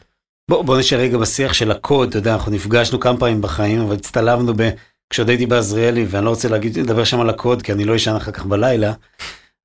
[0.51, 3.95] בוא, בוא נשאר רגע בשיח של הקוד, אתה יודע, אנחנו נפגשנו כמה פעמים בחיים, אבל
[3.95, 4.71] הצטלבנו ב...
[5.11, 8.17] כשעוד הייתי בעזריאלי, ואני לא רוצה להגיד, לדבר שם על הקוד, כי אני לא אשן
[8.17, 8.93] אחר כך בלילה,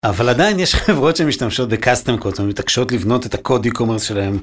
[0.04, 4.40] אבל עדיין יש חברות שמשתמשות בקאסטום קוד, זאת אומרת, מתעקשות לבנות את הקוד e-commerce שלהם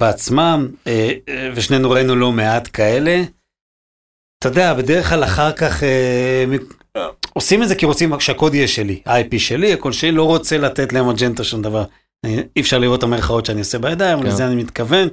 [0.00, 3.22] בעצמם, אה, אה, ושנינו ראינו לא מעט כאלה.
[4.38, 6.44] אתה יודע, בדרך כלל אחר כך אה,
[7.32, 10.92] עושים את זה כי רוצים שהקוד יהיה שלי, ה-IP שלי, הכל שלי, לא רוצה לתת
[10.92, 11.84] למג'נטה שום דבר.
[12.56, 14.26] אי אפשר לראות את המרכאות שאני עושה בידיים, כן.
[14.26, 15.08] לזה אני מתכוון.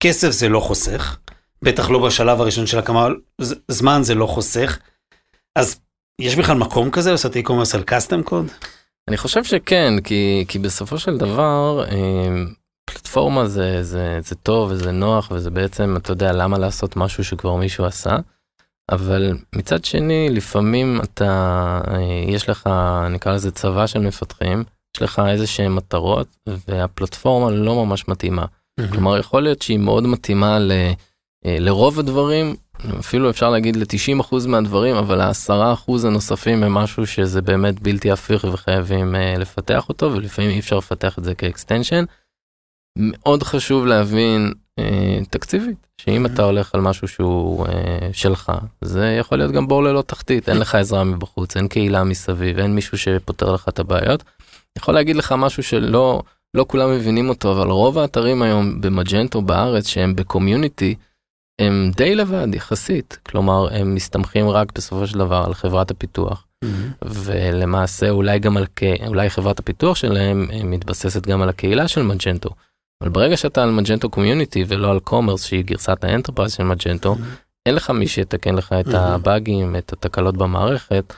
[0.00, 1.18] כסף זה לא חוסך,
[1.64, 3.08] בטח לא בשלב הראשון של הקמה,
[3.68, 4.78] זמן זה לא חוסך.
[5.56, 5.80] אז
[6.20, 8.46] יש בכלל מקום כזה לעשות e-commerce על custom קוד?
[9.08, 12.44] אני חושב שכן, כי, כי בסופו של דבר, אה,
[12.84, 17.56] פלטפורמה זה, זה, זה טוב וזה נוח וזה בעצם, אתה יודע, למה לעשות משהו שכבר
[17.56, 18.16] מישהו עשה,
[18.90, 22.70] אבל מצד שני, לפעמים אתה, אה, יש לך,
[23.10, 24.64] נקרא לזה צבא של מפתחים,
[24.96, 26.26] יש לך איזה שהם מטרות,
[26.68, 28.44] והפלטפורמה לא ממש מתאימה.
[28.92, 30.72] כלומר, יכול להיות שהיא מאוד מתאימה ל,
[31.44, 32.54] לרוב הדברים,
[32.98, 39.14] אפילו אפשר להגיד ל-90% מהדברים, אבל ה-10% הנוספים הם משהו שזה באמת בלתי הפיך וחייבים
[39.14, 42.04] אה, לפתח אותו, ולפעמים אי אפשר לפתח את זה כאקסטנשן.
[42.98, 49.38] מאוד חשוב להבין אה, תקציבית, שאם אתה הולך על משהו שהוא אה, שלך, זה יכול
[49.38, 53.52] להיות גם בור ללא תחתית, אין לך עזרה מבחוץ, אין קהילה מסביב, אין מישהו שפותר
[53.52, 54.24] לך את הבעיות.
[54.78, 56.22] יכול להגיד לך משהו שלא
[56.54, 60.94] לא כולם מבינים אותו, אבל רוב האתרים היום במג'נטו בארץ שהם ב community,
[61.60, 66.46] הם די לבד יחסית, כלומר הם מסתמכים רק בסופו של דבר על חברת הפיתוח,
[67.04, 68.66] ולמעשה אולי גם על,
[69.06, 72.50] אולי חברת הפיתוח שלהם אה, מתבססת גם על הקהילה של מג'נטו.
[73.02, 77.16] אבל ברגע שאתה על מג'נטו community ולא על commerce שהיא גרסת ה enterprise של מג'נטו,
[77.66, 78.96] אין לך מי שיתקן לך את Mhm.
[78.96, 81.14] הבאגים, את התקלות במערכת,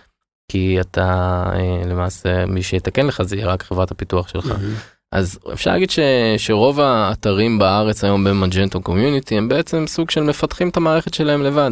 [0.48, 1.10] כי אתה
[1.54, 4.54] אה, למעשה מי שיתקן לך זה יהיה רק חברת הפיתוח שלך.
[5.12, 5.98] אז אפשר להגיד ש,
[6.36, 11.42] שרוב האתרים בארץ היום ב Magento Community הם בעצם סוג של מפתחים את המערכת שלהם
[11.42, 11.70] לבד.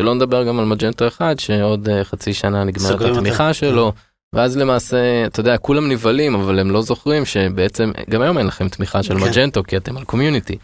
[0.00, 3.00] שלא נדבר גם על Magento אחד שעוד אה, חצי שנה נגמרת.
[3.00, 3.92] התמיכה שלו.
[4.34, 8.68] ואז למעשה, אתה יודע, כולם נבהלים, אבל הם לא זוכרים שבעצם, גם היום אין לכם
[8.68, 9.24] תמיכה של כן.
[9.24, 10.56] Magento, כי אתם על Community.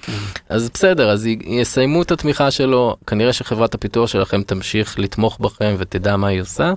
[0.48, 6.16] אז בסדר, אז יסיימו את התמיכה שלו, כנראה שחברת הפיתוח שלכם תמשיך לתמוך בכם ותדע
[6.16, 6.72] מה היא עושה.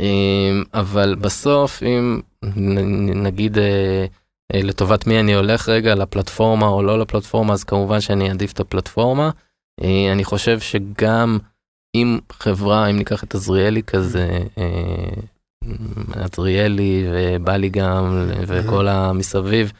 [0.00, 2.20] אמ, אבל בסוף, אם
[3.14, 4.04] נגיד אה, אה,
[4.54, 9.30] לטובת מי אני הולך רגע, לפלטפורמה או לא לפלטפורמה, אז כמובן שאני אעדיף את הפלטפורמה.
[9.82, 11.38] אה, אני חושב שגם
[11.94, 15.22] אם חברה, אם ניקח את עזריאלי כזה, אה,
[16.12, 19.72] עזריאלי ובא לי גם וכל המסביב,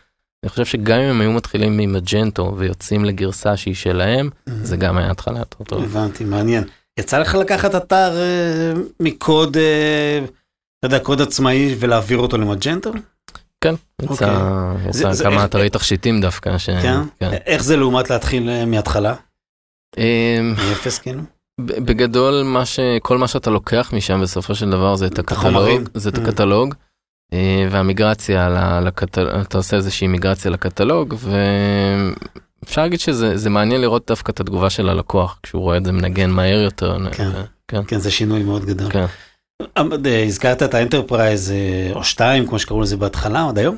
[0.42, 4.30] אני חושב שגם אם הם היו מתחילים ממג'נטו ויוצאים לגרסה שהיא שלהם,
[4.62, 5.85] זה גם היה התחלה יותר טוב.
[5.85, 6.64] הבנתי, מעניין.
[6.98, 10.18] יצא לך לקחת אתר אה, מקוד, אה,
[10.78, 12.90] אתה יודע, קוד עצמאי ולהעביר אותו למג'נטו?
[13.64, 14.12] כן, יצא
[15.11, 15.25] אוקיי.
[15.25, 16.59] כמה אתרי תכשיטים דווקא.
[16.59, 17.01] כן?
[17.20, 17.31] כן.
[17.46, 19.14] איך זה לעומת להתחיל אה, מההתחלה?
[19.99, 21.23] אמ, מאפס כאילו?
[21.61, 22.81] בגדול מה ש...
[23.03, 25.18] כל מה שאתה לוקח משם בסופו של דבר זה את.
[25.18, 26.20] הקטלוג, זה את Mm.
[26.20, 26.75] הקטלוג
[27.33, 28.49] אה, והמיגרציה
[29.40, 31.14] אתה עושה איזושהי מיגרציה לקטלוג
[32.62, 35.92] ואפשר להגיד שזה זה מעניין לראות דווקא את התגובה של הלקוח כשהוא רואה את זה
[35.92, 36.96] מנגן מהר יותר.
[37.12, 37.31] כן.
[37.68, 37.83] כן.
[37.87, 38.92] כן, זה שינוי מאוד גדול.
[39.75, 40.07] כן.
[40.07, 43.77] אה, הזכרת את ה Enterprise אה, או שתיים, כמו שקראו לזה בהתחלה, עד היום?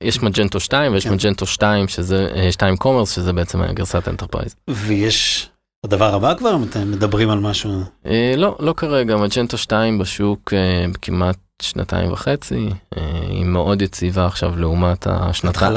[0.00, 1.12] יש Magento 2 ויש כן.
[1.14, 4.54] Magento 2 שזה 2 Commerce שזה בעצם גרסת Enterprise.
[4.70, 5.48] ויש
[5.84, 6.56] הדבר הבא כבר?
[6.70, 7.80] אתם מדברים על משהו?
[8.06, 14.26] אה, לא, לא כרגע, Magento 2 בשוק אה, כמעט שנתיים וחצי, אה, היא מאוד יציבה
[14.26, 15.72] עכשיו לעומת השנתיים,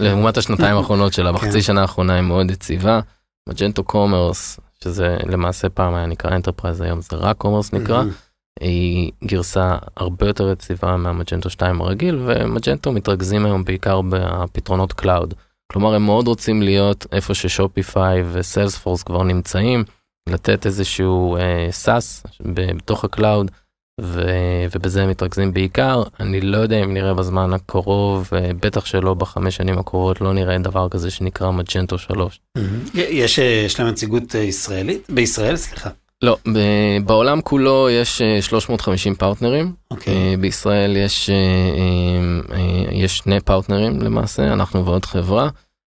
[0.00, 1.36] לעומת השנתיים האחרונות שלה, כן.
[1.36, 3.00] בחצי שנה האחרונה היא מאוד יציבה.
[3.48, 8.06] Magento Commerce, שזה למעשה פעם היה נקרא Enterprise, היום זה רק Commerce נקרא, Mhm.
[8.60, 14.92] היא גרסה הרבה יותר יציבה מה Magento 2 הרגיל, ו Magento מתרכזים היום בעיקר בפתרונות
[14.92, 15.34] cloud.
[15.72, 19.84] כלומר, הם מאוד רוצים להיות איפה ש Shopify ו Salesforce כבר נמצאים,
[20.28, 23.50] לתת איזשהו אה, SaaS בתוך ה cloud,
[24.00, 24.22] ו,
[24.74, 26.02] ובזה הם מתרכזים בעיקר.
[26.20, 30.58] אני לא יודע אם נראה בזמן הקרוב, אה, בטח שלא בחמש שנים הקרובות, לא נראה
[30.58, 32.40] דבר כזה שנקרא Magento 3.
[32.58, 32.60] Mhm.
[32.94, 35.06] יש אה, להם נציגות אה, ישראלית?
[35.10, 35.90] בישראל, סליחה.
[36.22, 36.36] לא,
[37.04, 39.72] בעולם כולו יש אה, 350 פרטנרים.
[39.90, 40.14] אוקיי.
[40.14, 45.48] אה, בישראל יש, אה, אה, אה, יש שני פרטנרים למעשה, אנחנו ועוד חברה.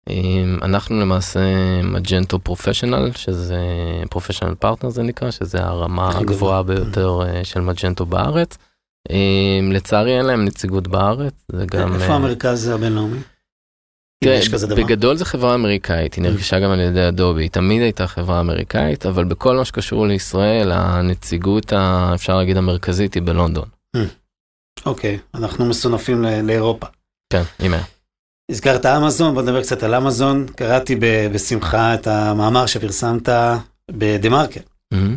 [0.08, 0.14] אה,
[0.62, 1.40] אנחנו למעשה
[1.82, 3.60] Magento Professional, שזה
[4.10, 6.18] Professional Partner זה נקרא, שזה הרמה.
[6.18, 8.58] הגבוהה ביותר אה, של Magento בארץ.
[9.10, 11.94] אה, לצערי אין להם נציגות בארץ, זה גם...
[11.94, 13.18] איפה אה, המרכז הבינלאומי?
[13.18, 13.28] אם תראה, יש כזה דבר.
[14.76, 19.06] בגדול זה חברה אמריקאית, היא נרכשה גם על ידי Adobe, היא תמיד הייתה חברה אמריקאית,
[19.06, 23.68] אבל בכל מה שקשור לישראל, הנציגות, ה- אפשר להגיד, המרכזית היא בלונדון.
[24.86, 26.86] אוקיי, אנחנו מסונפים לאירופה.
[27.32, 27.82] כן, הנה.
[28.50, 30.46] הזכרת אמזון, בוא נדבר קצת על אמזון.
[30.56, 30.96] קראתי
[31.32, 33.28] בשמחה את המאמר שפרסמת
[33.90, 34.60] בדה מרקר.
[34.92, 35.14] מהמם.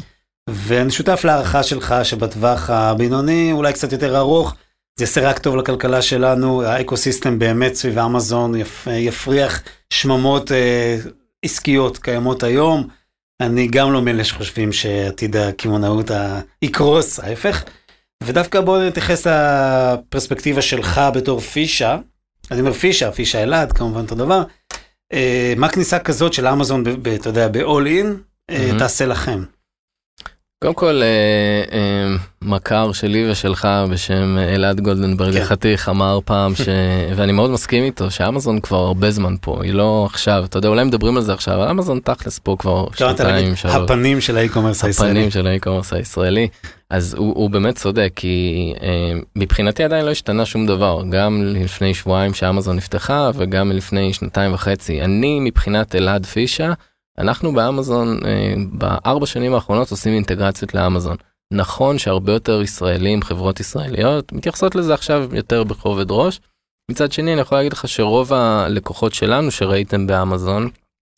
[0.50, 4.56] ואני שותף להערכה שלך שבטווח הבינוני, אולי קצת יותר ארוך,
[5.00, 10.98] זה יעשה רק טוב לכלכלה שלנו, האקוסיסטם באמת סביב אמזון יפ, יפריח שממות אה,
[11.46, 12.88] עסקיות קיימות היום.
[13.42, 16.12] אני גם לא מאלה שחושבים שעתיד הקמעונאות
[16.62, 17.64] יקרוס, ההפך.
[18.24, 21.98] ודווקא בוא נתייחס לפרספקטיבה שלך בתור פישה,
[22.52, 24.44] אני אומר פישה, פישה אלעד, כמובן אותו דבר.
[25.14, 26.84] אה, מה כניסה כזאת של אמזון,
[27.16, 28.06] אתה יודע, ב-all in,
[28.50, 28.80] אה, מהמם.
[28.80, 29.44] תעשה לכם?
[30.62, 35.42] קודם כל, אה, אה, מכר שלי ושלך בשם אלעד גולדנברג כן.
[35.42, 36.62] החתיך אמר פעם, ש...
[37.16, 40.84] ואני מאוד מסכים איתו, שאמזון כבר הרבה זמן פה, היא לא עכשיו, אתה יודע, אולי
[40.84, 43.76] מדברים על זה עכשיו, אבל אמזון תכלס פה כבר שנתיים, שלוש.
[43.76, 45.12] הפנים של האי-קומרס הישראלי.
[45.12, 46.48] הפנים של האי-קומרס הישראלי,
[46.90, 51.94] אז הוא, הוא באמת צודק, כי אה, מבחינתי עדיין לא השתנה שום דבר, גם לפני
[51.94, 55.02] שבועיים שאמזון נפתחה וגם לפני שנתיים וחצי.
[55.02, 56.74] אני מבחינת אלעד פישה,
[57.18, 61.18] אנחנו באמזון אה, בארבע שנים האחרונות עושים אינטגרציות לאמזון.
[61.54, 66.40] נכון שהרבה יותר ישראלים, חברות ישראליות, מתייחסות לזה עכשיו יותר בכובד ראש.
[66.92, 70.70] מצד שני אני יכול להגיד לך שרוב הלקוחות שלנו שראיתם באמזון,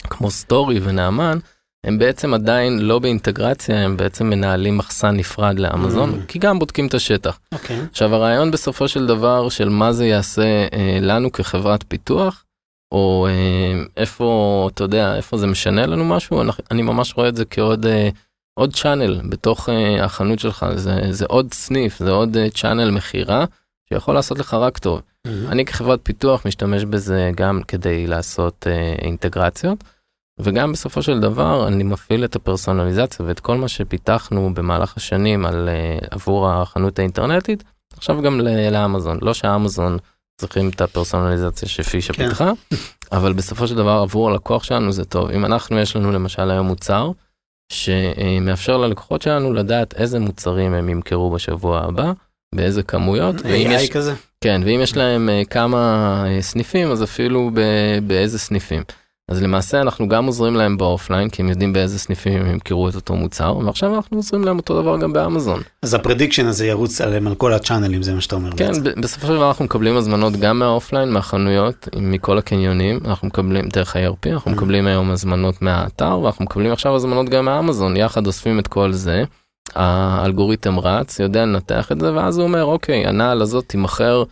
[0.10, 1.38] כמו סטורי ונעמן,
[1.86, 6.25] הם בעצם עדיין לא באינטגרציה, הם בעצם מנהלים מחסן נפרד לאמזון, Mm.
[6.27, 7.39] כי גם בודקים את השטח.
[7.51, 7.79] אוקיי.
[7.91, 12.43] עכשיו הרעיון בסופו של דבר של מה זה יעשה אה, לנו כחברת פיתוח,
[12.91, 17.45] או אה, איפה, אתה יודע, איפה זה משנה לנו משהו, אני, ממש רואה את זה
[17.45, 18.10] כעוד אה,
[18.54, 23.45] עוד צ'אנל בתוך אה, החנות שלך, זה, זה עוד סניף, זה עוד צ'אנל מכירה
[23.89, 25.02] שיכול לעשות לך רק טוב.
[25.26, 25.47] מהמם.
[25.47, 28.67] אני כחברת פיתוח משתמש בזה גם כדי לעשות
[29.02, 29.84] אינטגרציות,
[30.39, 35.69] וגם בסופו של דבר אני מפעיל את הפרסונליזציה ואת כל מה שפיתחנו במהלך השנים על,
[36.12, 37.63] עבור החנות האינטרנטית,
[37.97, 39.19] עכשיו גם לאמזון.
[39.21, 39.97] לא שאמזון
[40.38, 42.28] צריכים את הפרסונליזציה שפישה כן.
[42.28, 42.52] פיתחה,
[43.12, 45.30] אבל בסופו של דבר עבור הלקוח שלנו זה טוב.
[45.30, 47.12] אם אנחנו, יש לנו למשל היום מוצר,
[47.71, 52.12] שמאפשר ללקוחות שלנו לדעת איזה מוצרים הם ימכרו בשבוע הבא,
[52.56, 54.13] באיזה כמויות, ואם יש, AI כזה?
[54.41, 57.52] כן, ואם יש להם אה, כמה אה, סניפים, אז אפילו
[58.08, 58.84] באיזה סניפים.
[59.31, 62.89] אז למעשה אנחנו גם עוזרים להם ב offline, כי הם יודעים באיזה סניפים הם ימכרו
[62.89, 65.61] את אותו מוצר, ועכשיו אנחנו עוזרים להם אותו דבר גם באמזון.
[65.83, 68.51] אז ה prediction הזה ירוץ עליהם על כל ה channel ים, זה מה שאתה אומר
[68.51, 69.01] כן, בעצם.
[69.01, 73.95] בסופו של דבר אנחנו מקבלים הזמנות גם מה offline, מהחנויות, מכל הקניונים, אנחנו מקבלים דרך
[73.95, 74.55] ה-ERP, אנחנו Mm.
[74.55, 79.23] מקבלים היום הזמנות מהאתר, ואנחנו מקבלים עכשיו הזמנות גם מהאמזון, יחד אוספים את כל זה.
[79.75, 84.23] האלגוריתם רץ, יודע לנתח את זה, ואז הוא אומר, אוקיי, הנעל הזאת תימכר,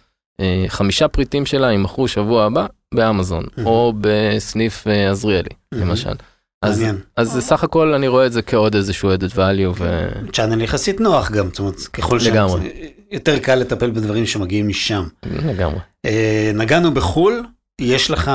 [0.68, 3.62] חמישה פריטים שלה יימכרו שבוע הבא באמזון, Mhm.
[3.66, 5.78] או בסניף אה, עזריאלי, Mhm.
[5.78, 6.14] למשל.
[6.62, 6.98] אז, מעניין.
[7.18, 10.08] אז זה סך הכל אני רואה את זה כעוד איזשהו added value, ו...
[10.34, 12.28] צ'אנל יחסית נוח גם, זאת אומרת, ככל ש...
[12.28, 12.70] לגמרי.
[13.12, 15.04] יותר קל לטפל בדברים שמגיעים משם.
[15.26, 15.80] לגמרי.
[16.06, 17.44] אה, נגענו בחו"ל,
[17.82, 18.32] יש לך,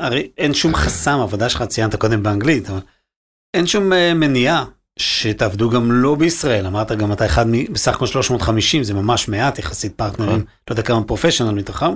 [0.00, 2.80] הרי אין שום חסם, העבודה שלך ציינת קודם באנגלית, אבל
[3.54, 4.64] אין שום אה, מניעה
[4.98, 9.58] שתעבדו גם לא בישראל, אמרת גם אתה אחד מ- בסך הכל 350, זה ממש מעט
[9.58, 10.44] יחסית פרטנרים, נכון.
[10.70, 11.94] לא יודע כמה Professional מתוכם,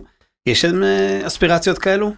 [0.48, 2.12] יש אה, אספירציות כאלו?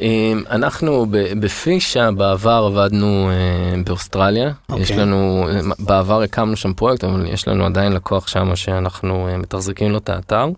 [0.00, 1.06] אמ, אנחנו
[1.40, 4.82] ב FISHA בעבר עבדנו אה, באוסטרליה, אוקיי.
[4.82, 9.36] יש לנו, אה, בעבר הקמנו שם פרויקט, אבל יש לנו עדיין לקוח שם שאנחנו אה,
[9.36, 10.48] מתחזקים לו את האתר.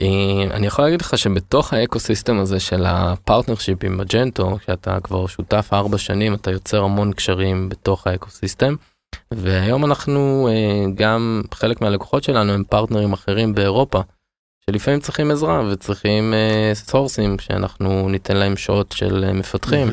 [0.00, 5.00] אה, אני יכול להגיד לך שבתוך ה ecosystem הזה של ה partnership עם Magento, שאתה
[5.00, 8.74] כבר שותף ארבע שנים, אתה יוצר המון קשרים בתוך ה ecosystem.
[9.34, 14.00] והיום אנחנו אה, גם חלק מהלקוחות שלנו הם פרטנרים אחרים באירופה.
[14.70, 19.88] שלפעמים צריכים עזרה וצריכים אה, source ים שאנחנו ניתן להם שעות של מפתחים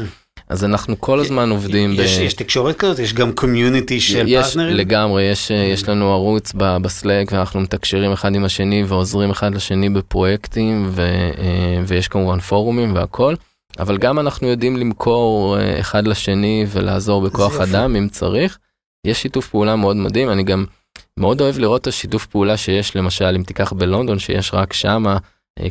[0.50, 3.00] אז אנחנו כל הזמן עובדים יש, יש תקשורת כזאת?
[3.00, 4.76] יש גם community של יש פרטנרים?
[4.76, 9.30] לגמרי יש אה, יש לנו ערוץ ב- ב Slack ואנחנו מתקשרים אחד עם השני ועוזרים
[9.30, 11.02] אחד לשני בפרויקטים ו,
[11.38, 13.36] אה, ויש כמובן פורומים והכל
[13.80, 17.60] אבל גם אנחנו יודעים למכור אה, אחד לשני ולעזור בכוח.
[17.60, 18.58] אדם אם צריך.
[19.08, 20.66] יש שיתוף פעולה מאוד מדהים אני גם
[21.20, 25.18] מאוד אוהב לראות את השיתוף פעולה שיש למשל אם תיקח בלונדון שיש רק שמה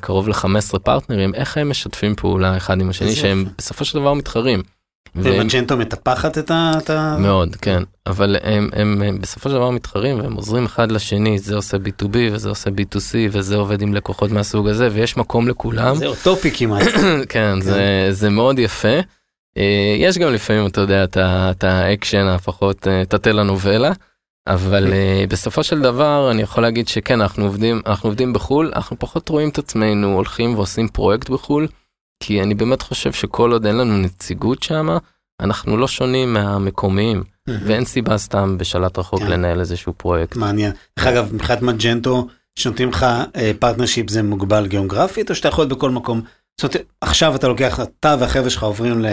[0.01, 3.45] קרוב ל-15 פרטנרים איך הם משתפים פעולה אחד עם השני שהם.
[3.59, 4.63] בסופו של דבר מתחרים.
[5.17, 6.51] ומג'נטו מטפחת את
[6.91, 7.17] ה...
[7.19, 11.55] מאוד כן אבל הם, הם, הם בסופו של דבר מתחרים והם עוזרים אחד לשני זה
[11.55, 16.07] עושה b2b וזה עושה b2c וזה עובד עם לקוחות מהסוג הזה ויש מקום לכולם זה
[16.07, 16.83] אוטופי כמעט.
[17.29, 18.99] כן זה זה מאוד יפה.
[19.57, 23.93] אה, יש גם לפעמים אתה יודע את האקשן הפחות אה, את הטלנובלה.
[24.47, 28.99] אבל אה, בסופו של דבר אני יכול להגיד שכן אנחנו עובדים אנחנו עובדים בחו"ל אנחנו
[28.99, 31.69] פחות רואים את עצמנו הולכים ועושים פרויקט בחו"ל
[32.23, 34.99] כי אני באמת חושב שכל עוד אין לנו נציגות שמה
[35.41, 39.31] אנחנו לא שונים מהמקומיים ואין סיבה סתם בשלט רחוק כן.
[39.31, 40.37] לנהל איזשהו פרויקט.
[40.37, 40.73] מעניין.
[40.99, 43.07] דרך אגב, מבחינת Magento, שנותנים לך
[43.59, 46.23] partnership זה מוגבל גיאוגרפית, או שאתה יכול להיות בכל מקום
[46.61, 49.05] זאת אומרת, עכשיו אתה לוקח, אתה והחבר'ה שלך עוברים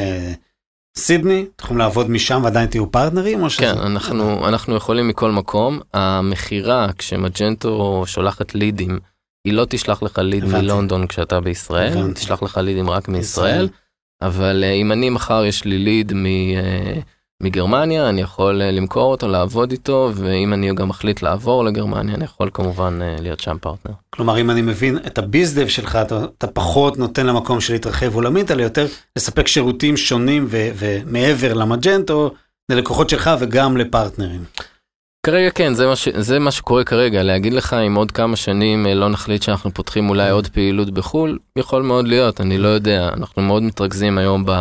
[0.97, 3.43] לסידני, אתם יכולים לעבוד משם ועדיין תהיו פרטנרים?
[3.43, 3.61] או שזה...
[3.61, 5.79] כן, אנחנו, אנחנו יכולים מכל מקום.
[5.93, 8.99] המכירה, כשמג'נטו שולחת לידים,
[9.45, 10.61] היא לא תשלח לך ליד הבנתי.
[10.61, 12.21] מלונדון כשאתה בישראל, היא הבנתי.
[12.21, 13.17] תשלח לך לידים רק ישראל.
[13.17, 13.69] מישראל.
[14.21, 16.99] אבל אה, אם אני מחר יש לי ליד מ, אה,
[17.41, 22.23] מגרמניה, אני יכול אה, למכור אותו, לעבוד איתו, ואם אני גם מחליט לעבור לגרמניה, אני
[22.23, 23.93] יכול כמובן אה, להיות שם פרטנר.
[24.09, 28.51] כלומר, אם אני מבין את הביזדב שלך, אתה, אתה פחות נותן למקום של להתרחב עולמית,
[28.51, 32.31] אלא יותר לספק שירותים שונים ו- ומעבר למג'נטו,
[32.71, 34.43] ללקוחות שלך וגם לפרטנרים.
[35.25, 36.07] כרגע כן, זה מה, ש...
[36.17, 40.09] זה מה שקורה כרגע, להגיד לך אם עוד כמה שנים אה, לא נחליט שאנחנו פותחים
[40.09, 44.51] אולי עוד פעילות בחו"ל, יכול מאוד להיות, אני לא יודע, אנחנו מאוד מתרכזים היום ב...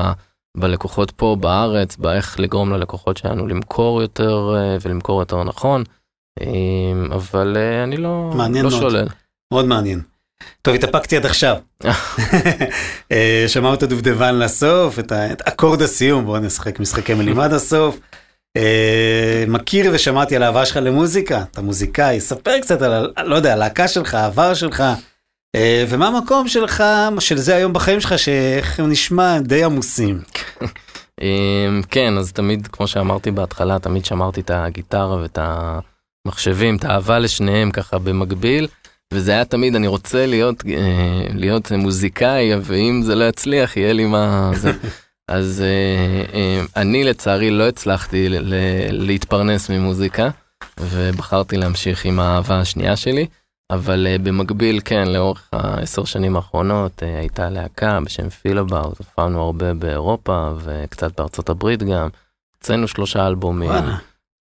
[0.56, 5.84] בלקוחות פה בארץ, באיך לגרום ללקוחות שלנו למכור יותר אה, ולמכור יותר נכון,
[6.40, 6.46] אה,
[7.14, 8.80] אבל אה, אני לא, מעניין לא מאוד.
[8.82, 9.06] שולל.
[9.52, 10.00] מאוד מעניין.
[10.62, 11.56] טוב, התאפקתי עד עכשיו.
[13.12, 17.52] אה, שמענו את הדובדבן לסוף, את ה- את אקורד הסיום, בואו נשחק משחקי מילים עד
[17.52, 18.00] הסוף.
[19.48, 24.14] מכיר ושמעתי על האהבה שלך למוזיקה, אתה מוזיקאי, ספר קצת על, לא יודע, הלהקה שלך,
[24.14, 24.84] העבר שלך,
[25.88, 26.84] ומה המקום שלך,
[27.18, 30.20] של זה היום בחיים שלך, שאיך נשמע, די עמוסים.
[31.20, 35.38] אמ, כן, אז תמיד, כמו שאמרתי בהתחלה, תמיד שמרתי את הגיטרה ואת
[36.26, 38.66] המחשבים, את האהבה לשניהם ככה במקביל,
[39.14, 44.06] וזה היה תמיד, אני רוצה להיות, אה, להיות מוזיקאי, ואם זה לא יצליח, יהיה לי
[44.06, 44.50] מה...
[44.54, 44.72] זה.
[45.28, 48.26] אז אה, אה, אני לצערי לא הצלחתי
[48.90, 50.28] להתפרנס ממוזיקה,
[50.80, 53.26] ובחרתי להמשיך עם האהבה השנייה שלי.
[53.70, 59.74] אבל uh, במקביל, כן, לאורך העשר שנים האחרונות uh, הייתה להקה בשם פילאבאוט, הופענו הרבה
[59.74, 62.08] באירופה וקצת בארצות הברית גם.
[62.56, 63.96] הוצאנו שלושה אלבומים, וואלה.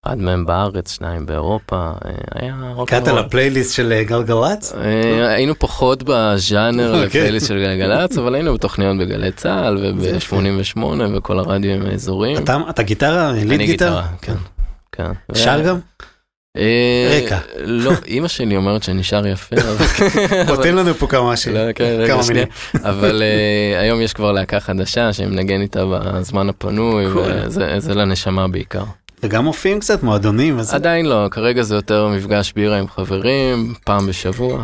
[0.06, 3.08] אחד מהם בארץ, שניים באירופה, uh, היה רוק הגעת.
[3.08, 4.74] לפלייליסט של אה, גלגלצ?
[4.74, 7.06] אה, היינו פחות בז'אנר אוקיי.
[7.06, 10.36] לפלייליסט של גלגלצ, אבל היינו בתוכניות בגלי צה"ל זה יפה.
[10.36, 10.80] וב-88
[11.16, 12.38] וכל הרדיוים האזוריים.
[12.38, 13.32] אתה אתה גיטרה?
[13.32, 14.08] ליד אני גיטרה?
[14.22, 14.36] כן.
[14.92, 15.12] כן.
[15.34, 15.80] שר גם?
[16.58, 17.38] אה, רקע.
[17.66, 19.56] לא, אימא שלי אומרת שאני שר יפה.
[19.56, 19.86] אבל-
[20.48, 21.34] בוא תן לנו פה כמה.
[21.54, 21.98] לא, כן.
[22.30, 22.48] מילים.
[22.84, 27.06] אבל אה, היום יש כבר להקה חדשה שמנגן איתה בזמן הפנוי.
[27.08, 28.84] וזה זה לנשמה בעיקר.
[29.24, 30.60] וגם מופיעים קצת מועדונים.
[30.60, 34.64] אז- עדיין לא, כרגע זה יותר מפגש בירה עם חברים, פעם בשבוע.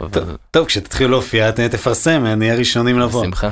[0.00, 0.08] אבל
[0.50, 3.22] טוב, כשתתחילו להופיע, תפרסם, נהיה ראשונים לבוא.
[3.22, 3.50] בשמחה.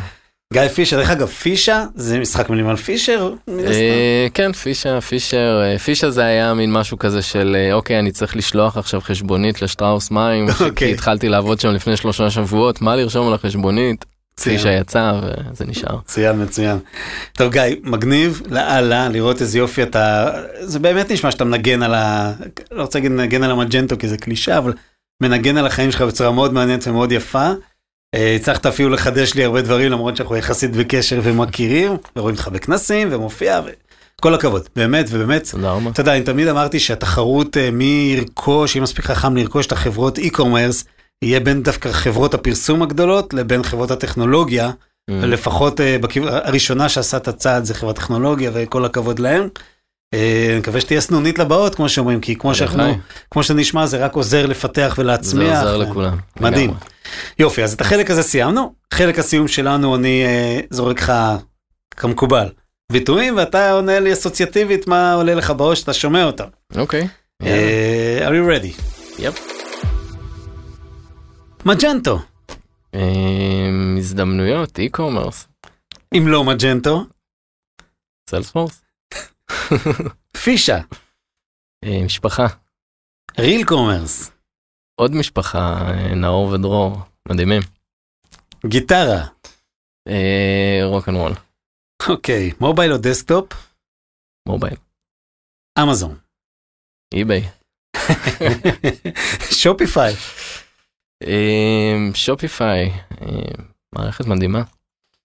[0.55, 3.33] גיא פישר, דרך אגב, פישה, זה משחק מילים על פישר?
[3.49, 8.13] אה, כן, פישר, פישר, אה, פישר זה היה מין משהו כזה של אה, אוקיי, אני
[8.13, 10.73] צריך לשלוח עכשיו חשבונית לשטראוס מים, אוקיי.
[10.75, 14.05] כי התחלתי לעבוד שם לפני שלושה שבועות, מה לרשום על החשבונית?
[14.43, 15.97] פישר יצא וזה נשאר.
[15.97, 16.79] מצוין, מצוין.
[17.33, 20.31] טוב, גיא, מגניב לאללה לראות איזה יופי אתה...
[20.61, 22.33] זה באמת נשמע שאתה מנגן על ה...
[22.73, 24.73] לא רוצה להגיד מנגן על המג'נטו כי זה קלישה, אבל
[25.23, 27.51] מנגן על החיים שלך בצורה מאוד מעניינת ומאוד יפה.
[28.15, 33.09] אה, הצלחת אפילו לחדש לי הרבה דברים למרות שאנחנו יחסית בקשר ומכירים, ורואים אותך בכנסים
[33.11, 33.61] ומופיע,
[34.19, 35.49] וכל הכבוד, באמת ובאמת.
[35.51, 35.91] תודה רבה.
[35.91, 40.19] אתה יודע, אני תמיד אמרתי שהתחרות אה, מי ירכוש, יהיה מספיק חכם לרכוש את החברות
[40.19, 40.85] e-commerce,
[41.23, 44.71] יהיה בין דווקא חברות הפרסום הגדולות לבין חברות הטכנולוגיה,
[45.11, 45.13] Mm.
[45.27, 49.49] לפחות אה, בכיו- הראשונה שעשה את הצעד זה חברת טכנולוגיה וכל הכבוד להם.
[50.15, 50.21] אני
[50.59, 52.83] מקווה שתהיה סנונית לבאות כמו שאומרים, כי כמו שאנחנו.
[53.31, 55.59] כמו שנשמע זה רק עוזר לפתח זה ולהצמיח.
[55.63, 56.17] עוזר ו- לכולם.
[56.41, 56.71] מדהים.
[56.71, 56.85] לגמרי.
[57.39, 61.13] יופי, אז את החלק הזה סיימנו, חלק הסיום שלנו אני אה, זורק לך
[61.91, 62.49] כמקובל
[62.93, 66.49] ביטויים ואתה עונה לי אסוציאטיבית מה עולה לך בראש שאתה שומע אותם.
[66.77, 67.09] אוקיי.
[67.43, 67.57] יאללה.
[67.57, 68.83] אה, are you ready?
[69.19, 69.55] yep.
[71.67, 72.19] Magento,
[72.95, 75.69] אה, הזדמנויות, e-commerce,
[76.19, 77.05] אם לא Magento,
[78.31, 78.83] Salesforce,
[80.45, 80.81] FISHA,
[81.85, 82.47] אה, משפחה,
[83.39, 84.31] Real Commerce,
[84.97, 86.97] עוד משפחה, אה, נאור ודרור,
[87.29, 87.63] מדהימים.
[88.67, 89.27] גיטרה,
[90.85, 91.33] rock and roll,
[92.09, 93.53] אוקיי, mobile או desktop,
[94.49, 94.77] mobile,
[95.83, 96.19] Amazon,
[97.15, 97.43] eBay.
[99.61, 100.15] Shopify,
[101.23, 102.91] אה, Shopify,
[103.23, 104.63] אה, מערכת מדהימה,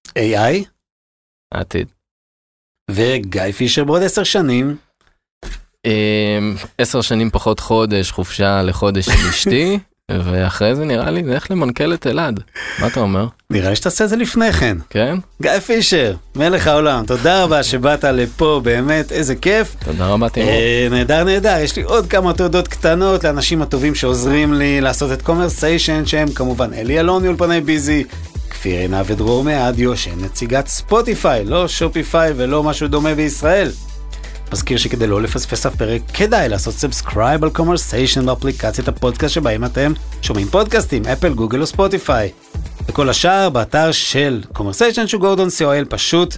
[0.08, 0.66] AI,
[1.54, 1.88] העתיד.
[2.92, 4.78] וגיא פישר בעוד עשר שנים.
[5.86, 5.92] אה,
[6.78, 9.80] עשר שנים פחות חודש, חופשה לחודש עם אשתי,
[10.12, 12.40] ואחרי זה נראה לי נלך למנכ"ל את אלעד.
[12.80, 13.28] מה אתה אומר?
[13.50, 14.78] נראה לי שתעשה את זה לפני כן.
[14.90, 15.18] כן?
[15.42, 19.76] גיא פישר, מלך העולם, תודה רבה שבאת לפה, באמת, איזה כיף.
[19.86, 20.50] תודה רבה תימור.
[20.50, 25.22] אה, נהדר נהדר, יש לי עוד כמה תעודות קטנות לאנשים הטובים שעוזרים לי לעשות את
[25.22, 28.04] קומרסיישן, שהם כמובן אלי אלון מאולפני ביזי,
[28.50, 33.72] כפיר עינה ודרור מאדיו, שהן נציגת Spotify, לא Shopify ולא משהו דומה בישראל.
[34.54, 39.94] מזכיר שכדי לא לפספס אף פרק, כדאי לעשות subscribe על קומרסיישן באפליקציית הפודקאסט שבהם אתם
[40.22, 42.30] שומעים פודקאסטים, אפל, גוגל או ספוטיפיי.
[42.88, 46.38] וכל השאר באתר של קומרסיישן שהוא גורדון co.il פשוט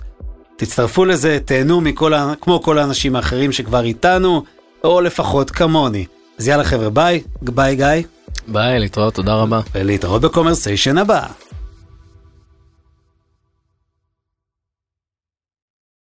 [0.58, 2.34] תצטרפו לזה, תהנו מכל, ה...
[2.42, 4.44] כמו כל האנשים האחרים שכבר איתנו,
[4.84, 6.06] או לפחות כמוני.
[6.40, 8.08] אז יאללה חבר'ה ביי, ביי גיא.
[8.48, 9.60] ביי, להתראות, תודה רבה.
[9.76, 11.28] ולהתראות בקומרסיישן הבא.